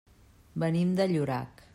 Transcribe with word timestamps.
Venim 0.63 0.95
de 1.01 1.07
Llorac. 1.13 1.65